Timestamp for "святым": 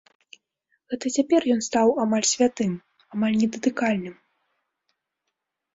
2.33-2.73